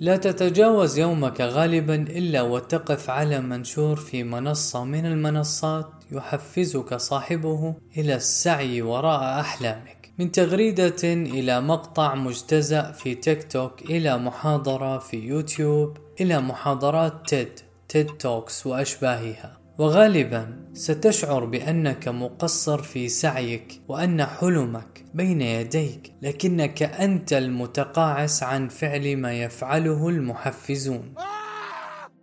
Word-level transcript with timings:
لا 0.00 0.16
تتجاوز 0.16 0.98
يومك 0.98 1.40
غالبا 1.40 1.94
إلا 1.94 2.42
وتقف 2.42 3.10
على 3.10 3.40
منشور 3.40 3.96
في 3.96 4.24
منصة 4.24 4.84
من 4.84 5.06
المنصات 5.06 5.90
يحفزك 6.12 6.94
صاحبه 6.94 7.74
إلى 7.96 8.14
السعي 8.14 8.82
وراء 8.82 9.40
أحلامك. 9.40 10.12
من 10.18 10.32
تغريدة 10.32 11.02
إلى 11.04 11.60
مقطع 11.60 12.14
مجتزأ 12.14 12.92
في 12.92 13.14
تيك 13.14 13.52
توك 13.52 13.82
إلى 13.82 14.18
محاضرة 14.18 14.98
في 14.98 15.16
يوتيوب 15.16 15.96
إلى 16.20 16.40
محاضرات 16.40 17.28
TED 17.28 17.60
TED 17.88 18.06
Talks 18.06 18.66
وأشباهها. 18.66 19.61
وغالبا 19.78 20.62
ستشعر 20.74 21.44
بأنك 21.44 22.08
مقصر 22.08 22.82
في 22.82 23.08
سعيك 23.08 23.80
وأن 23.88 24.24
حلمك 24.24 25.04
بين 25.14 25.40
يديك 25.40 26.12
لكنك 26.22 26.82
أنت 26.82 27.32
المتقاعس 27.32 28.42
عن 28.42 28.68
فعل 28.68 29.16
ما 29.16 29.32
يفعله 29.32 30.08
المحفزون. 30.08 31.14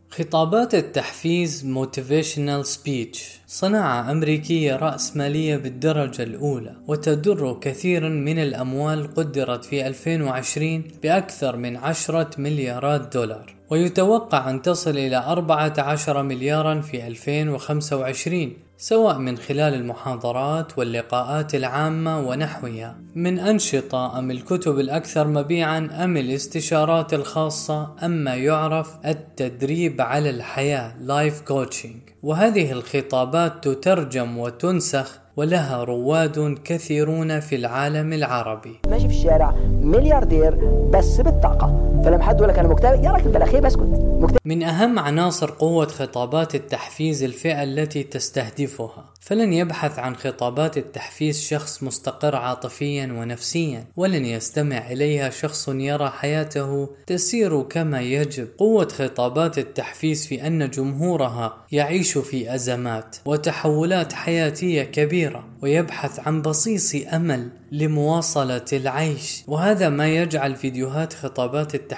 خطابات 0.10 0.76
التحفيز 0.76 1.66
motivational 1.66 2.66
speech. 2.78 3.18
صناعة 3.48 4.12
أمريكية 4.12 4.76
رأسمالية 4.76 5.58
بالدرجة 5.58 6.24
الأولى 6.24 6.76
وتدر 6.88 7.54
كثيرا 7.62 8.10
من 8.10 8.40
الأموال 8.40 9.14
قدرت 9.14 9.66
في 9.66 9.88
2020 9.88 10.84
بأكثر 11.04 11.56
من 11.56 11.78
عشرة 11.78 12.30
مليارات 12.38 13.14
دولار. 13.14 13.59
ويتوقع 13.70 14.50
أن 14.50 14.62
تصل 14.62 14.98
إلى 14.98 15.18
14 15.18 16.24
مليارا 16.24 16.82
في 16.82 17.08
2025 17.08 18.54
سواء 18.78 19.18
من 19.18 19.38
خلال 19.38 19.74
المحاضرات 19.74 20.78
واللقاءات 20.78 21.56
العامة 21.56 22.20
ونحوها. 22.20 22.96
من 23.16 23.40
أنشطة 23.40 24.20
أم 24.20 24.32
الكتب 24.32 24.80
الأكثر 24.80 25.28
مبيعا 25.28 25.90
أم 26.04 26.18
الاستشارات 26.18 27.14
الخاصة 27.14 27.96
أم 28.04 28.12
ما 28.12 28.36
يعرف 28.36 28.98
التدريب 29.06 30.02
على 30.02 30.30
الحياة 30.30 30.94
life 31.02 31.42
coaching 31.42 31.96
وهذه 32.24 32.72
الخطابات 32.72 33.68
تترجم 33.68 34.38
وتنسخ 34.38 35.20
ولها 35.38 35.84
رواد 35.84 36.58
كثيرون 36.64 37.40
في 37.40 37.56
العالم 37.56 38.14
العربي. 38.14 38.80
ماشي 38.88 39.08
في 39.08 39.14
الشارع 39.14 39.56
ملياردير 39.82 40.56
بس 40.94 41.22
بالطاقة. 41.22 41.89
فلما 42.06 42.24
حد 42.24 42.36
يقول 42.36 42.50
لك 42.50 42.60
أنا 42.60 42.68
مكتئب. 42.68 43.04
يا 43.04 43.12
راجل 43.12 43.32
بلا 43.32 43.46
خير 43.46 43.62
بسكت. 43.62 43.80
مكتئب. 44.20 44.40
من 44.46 44.64
أهم 44.64 45.00
عناصر 45.00 45.52
قوة 45.52 45.88
خطابات 45.88 46.56
التحفيز 46.56 47.24
الفئة 47.24 47.64
التي 47.64 48.04
تستهدفها. 48.04 49.06
فلن 49.22 49.54
يبحث 49.54 50.00
عن 50.00 50.16
خطابات 50.16 50.78
التحفيز 50.78 51.42
شخص 51.42 51.84
مستقر 51.84 52.36
عاطفيا 52.36 53.06
ونفسيا 53.06 53.86
ولن 53.98 54.26
يستمع 54.26 54.92
إليها 54.92 55.30
شخص 55.30 55.70
يرى 55.70 56.10
حياته 56.10 56.90
تسير 57.08 57.62
كما 57.62 58.02
يجب. 58.02 58.48
قوة 58.58 58.88
خطابات 58.88 59.58
التحفيز 59.58 60.28
في 60.28 60.48
أن 60.48 60.70
جمهورها 60.70 61.58
يعيش 61.72 62.18
في 62.18 62.56
أزمات 62.56 63.16
وتحولات 63.26 64.14
حياتية 64.14 64.84
كبيرة 64.84 65.44
ويبحث 65.62 66.20
عن 66.28 66.42
بصيص 66.42 66.96
أمل 67.14 67.50
لمواصلة 67.72 68.66
العيش. 68.74 69.44
وهذا 69.48 69.90
ما 69.90 70.08
يجعل 70.08 70.56
فيديوهات 70.56 71.14
خطابات 71.14 71.76
التحفيز 71.76 71.89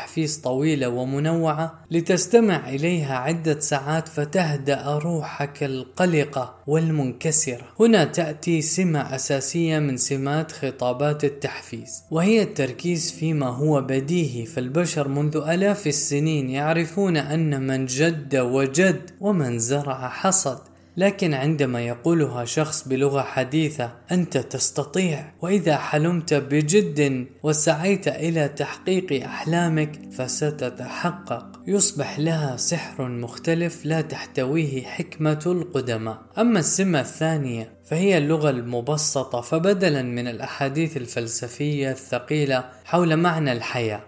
طويلة 0.43 0.89
ومنوعة 0.89 1.79
لتستمع 1.91 2.69
إليها 2.69 3.17
عدة 3.17 3.59
ساعات 3.59 4.07
فتهدأ 4.07 4.99
روحك 5.03 5.63
القلقة 5.63 6.55
والمنكسرة. 6.67 7.65
هنا 7.79 8.03
تأتي 8.03 8.61
سمة 8.61 9.15
أساسية 9.15 9.79
من 9.79 9.97
سمات 9.97 10.51
خطابات 10.51 11.23
التحفيز 11.23 12.03
وهي 12.11 12.41
التركيز 12.41 13.11
فيما 13.11 13.47
هو 13.47 13.81
بديهي. 13.81 14.45
فالبشر 14.45 15.07
منذ 15.07 15.37
آلاف 15.37 15.87
السنين 15.87 16.49
يعرفون 16.49 17.17
أن 17.17 17.67
من 17.67 17.85
جد 17.85 18.35
وجد 18.35 19.09
ومن 19.21 19.59
زرع 19.59 20.09
حصد. 20.09 20.70
لكن 20.97 21.33
عندما 21.33 21.81
يقولها 21.81 22.45
شخص 22.45 22.87
بلغة 22.87 23.21
حديثة 23.21 23.91
أنت 24.11 24.37
تستطيع. 24.37 25.33
وإذا 25.41 25.77
حلمت 25.77 26.33
بجد 26.33 27.25
وسعيت 27.43 28.07
إلى 28.07 28.47
تحقيق 28.47 29.25
أحلامك 29.25 29.99
فستتحقق. 30.11 31.61
يصبح 31.67 32.19
لها 32.19 32.57
سحر 32.57 33.09
مختلف 33.09 33.85
لا 33.85 34.01
تحتويه 34.01 34.83
حكمة 34.83 35.39
القدماء. 35.45 36.21
أما 36.37 36.59
السمة 36.59 36.99
الثانية 36.99 37.73
فهي 37.85 38.17
اللغة 38.17 38.49
المبسطة 38.49 39.41
فبدلا 39.41 40.01
من 40.01 40.27
الأحاديث 40.27 40.97
الفلسفية 40.97 41.91
الثقيلة 41.91 42.69
حول 42.85 43.17
معنى 43.17 43.51
الحياة 43.51 44.03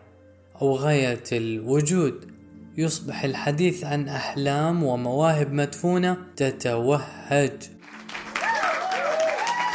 أو 0.61 0.75
غاية 0.75 1.23
الوجود. 1.31 2.32
يصبح 2.77 3.23
الحديث 3.23 3.83
عن 3.83 4.09
أحلام 4.09 4.83
ومواهب 4.83 5.53
مدفونة 5.53 6.17
تتوهج. 6.35 7.51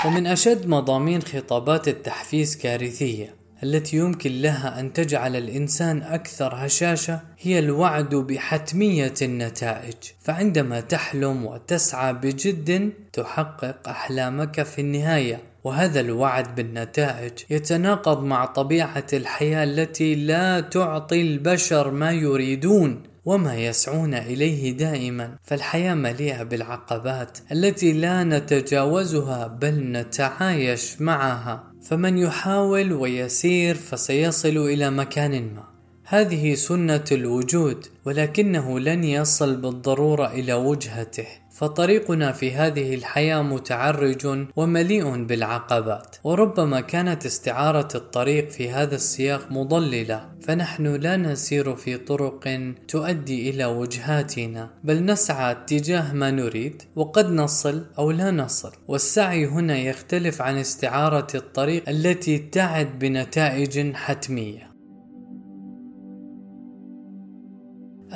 ومن 0.05 0.27
أشد 0.27 0.67
مضامين 0.67 1.23
خطابات 1.23 1.89
التحفيز 1.89 2.57
كارثية 2.57 3.35
التي 3.63 3.97
يمكن 3.97 4.33
لها 4.33 4.81
أن 4.81 4.93
تجعل 4.93 5.37
الإنسان 5.37 6.03
أكثر 6.03 6.55
هشاشة 6.55 7.21
هي 7.39 7.59
الوعد 7.59 8.15
بحتمية 8.15 9.15
النتائج. 9.23 9.95
فعندما 10.21 10.81
تحلم 10.81 11.45
وتسعى 11.47 12.13
بجد 12.13 12.93
تحقق 13.13 13.89
أحلامك 13.89 14.63
في 14.63 14.81
النهاية 14.81 15.48
وهذا 15.65 16.01
الوعد 16.01 16.55
بالنتائج 16.55 17.33
يتناقض 17.51 18.23
مع 18.23 18.45
طبيعة 18.45 19.07
الحياة 19.13 19.65
التي 19.65 20.15
لا 20.15 20.61
تعطي 20.61 21.21
البشر 21.23 21.91
ما 21.91 22.13
يريدون 22.13 23.03
وما 23.25 23.57
يسعون 23.57 24.15
إليه 24.15 24.77
دائما. 24.77 25.37
فالحياة 25.43 25.95
مليئة 25.95 26.43
بالعقبات 26.43 27.39
التي 27.53 27.93
لا 27.93 28.25
نتجاوزها 28.25 29.47
بل 29.47 29.93
نتعايش 29.93 31.01
معها. 31.01 31.65
فمن 31.83 32.19
يحاول 32.19 32.93
ويسير 32.93 33.75
فسيصل 33.75 34.57
إلى 34.57 34.91
مكان 34.91 35.55
ما. 35.55 35.65
هذه 36.05 36.55
سنة 36.55 37.05
الوجود 37.13 37.87
ولكنه 38.05 38.81
لن 38.81 39.05
يصل 39.05 39.57
بالضرورة 39.57 40.27
إلى 40.27 40.55
وجهته. 40.55 41.27
فطريقنا 41.59 42.33
في 42.33 42.53
هذه 42.53 42.95
الحياة 42.95 43.43
متعرج 43.43 44.47
ومليء 44.57 45.25
بالعقبات 45.25 46.17
وربما 46.25 46.81
كانت 46.81 47.27
استعارة 47.27 47.89
الطريق 47.95 48.51
في 48.51 48.71
هذا 48.71 48.95
السياق 48.95 49.53
مضللة 49.53 50.29
فنحن 50.43 50.87
لا 50.87 51.17
نسير 51.17 51.77
في 51.77 51.97
طرق 51.97 52.73
تؤدي 52.89 53.51
إلى 53.51 53.65
وجهاتنا 53.67 54.71
بل 54.85 55.05
نسعى 55.05 55.51
اتجاه 55.51 56.13
ما 56.13 56.31
نريد 56.31 56.83
وقد 56.97 57.33
نصل 57.33 57.87
أو 57.99 58.11
لا 58.11 58.31
نصل. 58.31 58.73
والسعي 58.89 59.47
هنا 59.47 59.79
يختلف 59.79 60.43
عن 60.43 60.57
استعارة 60.57 61.27
الطريق 61.35 61.89
التي 61.89 62.39
تعد 62.39 62.99
بنتائج 62.99 63.95
حتمية. 63.95 64.68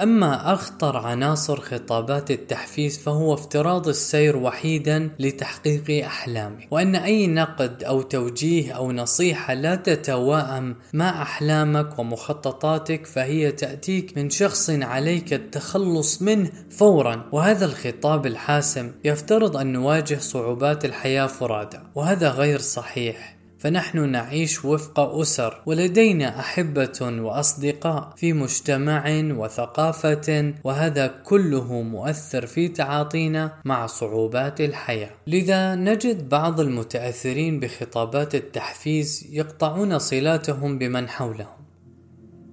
أما 0.02 0.52
أخطر 0.52 0.96
عناصر 0.96 1.60
خطابات 1.60 2.30
التحفيز 2.30 2.98
فهو 2.98 3.34
افتراض 3.34 3.88
السير 3.88 4.36
وحيدا 4.36 5.10
لتحقيق 5.18 6.04
أحلامك 6.06 6.68
وأن 6.70 6.96
أي 6.96 7.26
نقد 7.26 7.84
أو 7.84 8.02
توجيه 8.02 8.72
أو 8.72 8.92
نصيحة 8.92 9.54
لا 9.54 9.74
تتوائم 9.74 10.76
مع 10.92 11.22
أحلامك 11.22 11.98
ومخططاتك 11.98 13.06
فهي 13.06 13.52
تأتيك 13.52 14.18
من 14.18 14.30
شخص 14.30 14.70
عليك 14.70 15.32
التخلص 15.32 16.22
منه 16.22 16.50
فورا. 16.70 17.24
وهذا 17.32 17.64
الخطاب 17.64 18.26
الحاسم 18.26 18.92
يفترض 19.04 19.56
أن 19.56 19.72
نواجه 19.72 20.18
صعوبات 20.18 20.84
الحياة 20.84 21.26
فرادى 21.26 21.78
وهذا 21.94 22.30
غير 22.30 22.58
صحيح. 22.58 23.31
فنحن 23.62 24.10
نعيش 24.10 24.64
وفق 24.64 25.00
أسر 25.00 25.62
ولدينا 25.66 26.40
أحبة 26.40 26.98
وأصدقاء 27.00 28.12
في 28.16 28.32
مجتمع 28.32 29.04
وثقافة 29.08 30.54
وهذا 30.64 31.06
كله 31.06 31.82
مؤثر 31.82 32.46
في 32.46 32.68
تعاطينا 32.68 33.52
مع 33.64 33.86
صعوبات 33.86 34.60
الحياة. 34.60 35.10
لذا 35.26 35.74
نجد 35.74 36.28
بعض 36.28 36.60
المتأثرين 36.60 37.60
بخطابات 37.60 38.34
التحفيز 38.34 39.26
يقطعون 39.30 39.98
صلاتهم 39.98 40.78
بمن 40.78 41.08
حولهم. 41.08 41.62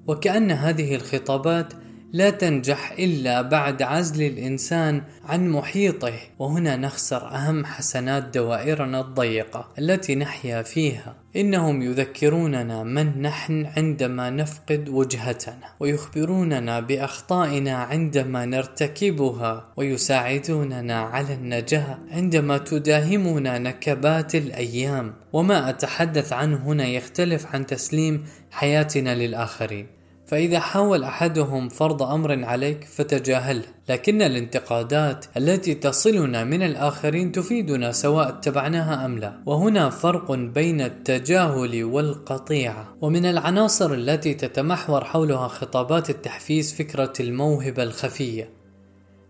وكأن 0.08 0.52
هذه 0.52 0.96
الخطابات 0.96 1.74
لا 2.14 2.30
تنجح 2.30 2.92
إلا 3.00 3.42
بعد 3.42 3.82
عزل 3.82 4.24
الإنسان 4.24 5.02
عن 5.26 5.50
محيطه. 5.50 6.14
وهنا 6.40 6.76
نخسر 6.76 7.28
أهم 7.28 7.66
حسنات 7.66 8.24
دوائرنا 8.24 9.00
الضيقة 9.00 9.68
التي 9.80 10.16
نحيا 10.16 10.62
فيها. 10.62 11.16
إنهم 11.36 11.82
يذكروننا 11.82 12.84
من 12.84 13.22
نحن 13.22 13.66
عندما 13.78 14.30
نفقد 14.30 14.90
وجهتنا 14.90 15.74
ويخبروننا 15.80 16.80
بأخطائنا 16.80 17.76
عندما 17.76 18.46
نرتكبها 18.46 19.74
ويساعدوننا 19.78 21.02
على 21.02 21.34
النجاة 21.34 21.98
عندما 22.12 22.58
تداهمنا 22.58 23.58
نكبات 23.58 24.36
الأيام. 24.36 25.14
وما 25.34 25.70
أتحدث 25.70 26.34
عنه 26.34 26.58
هنا 26.58 26.88
يختلف 26.88 27.46
عن 27.46 27.66
تسليم 27.66 28.26
حياتنا 28.52 29.16
للآخرين. 29.16 29.99
فإذا 30.30 30.60
حاول 30.60 31.04
أحدهم 31.04 31.70
فرض 31.70 32.04
أمر 32.04 32.46
عليك 32.46 32.84
فتجاهله 32.84 33.64
لكن 33.90 34.22
الانتقادات 34.22 35.26
التي 35.38 35.74
تصلنا 35.74 36.44
من 36.44 36.64
الآخرين 36.64 37.32
تفيدنا 37.32 37.92
سواء 37.92 38.30
اتبعناها 38.30 39.06
أم 39.06 39.20
لا. 39.20 39.34
وهنا 39.46 39.90
فرق 39.90 40.32
بين 40.32 40.82
التجاهل 40.82 41.84
والقطيعة. 41.84 42.96
ومن 43.02 43.26
العناصر 43.26 43.94
التي 43.94 44.34
تتمحور 44.34 45.04
حولها 45.04 45.48
خطابات 45.48 46.10
التحفيز 46.10 46.74
فكرة 46.74 47.14
الموهبة 47.20 47.84
الخفية. 47.84 48.50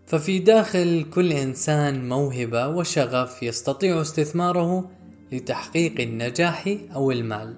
ففي 0.06 0.38
داخل 0.38 1.06
كل 1.14 1.32
إنسان 1.32 2.08
موهبة 2.08 2.68
وشغف 2.68 3.42
يستطيع 3.42 4.00
استثماره 4.00 4.90
لتحقيق 5.32 6.00
النجاح 6.00 6.76
أو 6.94 7.10
المال. 7.10 7.54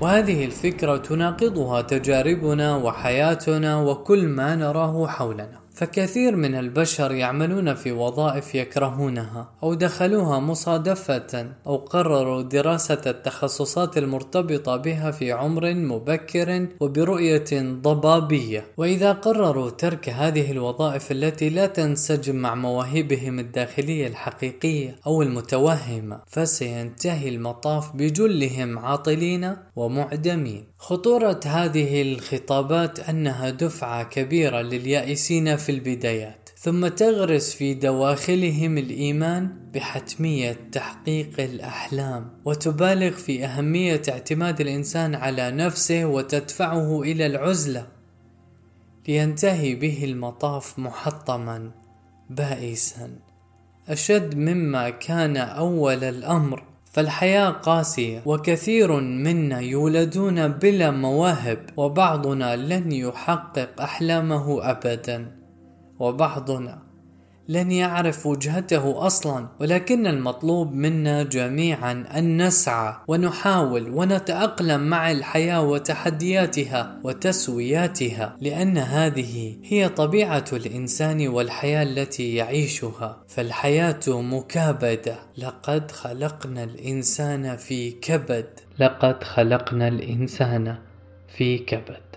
وهذه 0.00 0.44
الفكرة 0.44 0.96
تناقضها 0.96 1.80
تجاربنا 1.80 2.76
وحياتنا 2.76 3.76
وكل 3.76 4.26
ما 4.28 4.56
نراه 4.56 5.06
حولنا. 5.06 5.67
فكثير 5.78 6.36
من 6.36 6.54
البشر 6.54 7.12
يعملون 7.12 7.74
في 7.74 7.92
وظائف 7.92 8.54
يكرهونها 8.54 9.50
أو 9.62 9.74
دخلوها 9.74 10.38
مصادفة 10.38 11.52
أو 11.66 11.76
قرروا 11.76 12.42
دراسة 12.42 13.00
التخصصات 13.06 13.98
المرتبطة 13.98 14.76
بها 14.76 15.10
في 15.10 15.32
عمر 15.32 15.74
مبكر 15.74 16.66
وبرؤية 16.80 17.50
ضبابية. 17.62 18.64
وإذا 18.76 19.12
قرروا 19.12 19.70
ترك 19.70 20.08
هذه 20.08 20.50
الوظائف 20.52 21.12
التي 21.12 21.48
لا 21.48 21.66
تنسجم 21.66 22.36
مع 22.36 22.54
مواهبهم 22.54 23.38
الداخلية 23.38 24.06
الحقيقية 24.06 24.96
أو 25.06 25.22
المتوهمة 25.22 26.20
فسينتهي 26.26 27.28
المطاف 27.28 27.96
بجلهم 27.96 28.78
عاطلين 28.78 29.56
ومعدمين. 29.76 30.64
خطورة 30.78 31.40
هذه 31.44 32.02
الخطابات 32.02 33.00
أنها 33.00 33.50
دفعة 33.50 34.02
كبيرة 34.02 34.60
لليائسين 34.60 35.56
في 35.56 35.67
البدايات 35.70 36.48
ثم 36.60 36.88
تغرس 36.88 37.54
في 37.54 37.74
دواخلهم 37.74 38.78
الإيمان 38.78 39.50
بحتمية 39.74 40.56
تحقيق 40.72 41.40
الأحلام 41.40 42.30
وتبالغ 42.44 43.10
في 43.10 43.44
أهمية 43.44 44.02
اعتماد 44.08 44.60
الإنسان 44.60 45.14
على 45.14 45.50
نفسه 45.50 46.04
وتدفعه 46.04 47.02
إلى 47.02 47.26
العزلة. 47.26 47.86
لينتهي 49.08 49.74
به 49.74 50.04
المطاف 50.04 50.78
محطما 50.78 51.70
بائسا. 52.30 53.10
أشد 53.88 54.36
مما 54.36 54.90
كان 54.90 55.36
أول 55.36 56.04
الأمر 56.04 56.64
فالحياة 56.92 57.50
قاسية 57.50 58.22
وكثير 58.26 59.00
منا 59.00 59.60
يولدون 59.60 60.48
بلا 60.48 60.90
مواهب 60.90 61.58
وبعضنا 61.76 62.56
لن 62.56 62.92
يحقق 62.92 63.80
أحلامه 63.80 64.70
أبدا. 64.70 65.37
وبعضنا 65.98 66.88
لن 67.48 67.72
يعرف 67.72 68.26
وجهته 68.26 69.06
أصلا 69.06 69.48
ولكن 69.60 70.06
المطلوب 70.06 70.72
منا 70.72 71.22
جميعا 71.22 72.04
أن 72.16 72.46
نسعى 72.46 72.94
ونحاول 73.08 73.88
ونتأقلم 73.88 74.80
مع 74.80 75.10
الحياة 75.10 75.62
وتحدياتها 75.62 76.98
وتسوياتها 77.04 78.36
لأن 78.40 78.78
هذه 78.78 79.56
هي 79.64 79.88
طبيعة 79.88 80.44
الإنسان 80.52 81.28
والحياة 81.28 81.82
التي 81.82 82.34
يعيشها. 82.34 83.24
فالحياة 83.28 84.00
مكابدة. 84.08 85.16
لقد 85.38 85.90
خلقنا 85.90 86.64
الإنسان 86.64 87.56
في 87.56 87.90
كبد. 87.90 88.46
لقد 88.78 89.24
خلقنا 89.24 89.88
الإنسان 89.88 90.78
في 91.36 91.58
كبد. 91.58 92.07